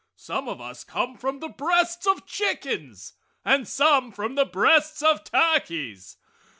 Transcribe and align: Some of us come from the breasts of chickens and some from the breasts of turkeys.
Some 0.15 0.49
of 0.49 0.59
us 0.59 0.83
come 0.83 1.15
from 1.15 1.41
the 1.41 1.47
breasts 1.47 2.07
of 2.07 2.25
chickens 2.25 3.13
and 3.45 3.67
some 3.67 4.11
from 4.11 4.33
the 4.33 4.45
breasts 4.45 5.03
of 5.03 5.23
turkeys. 5.23 6.17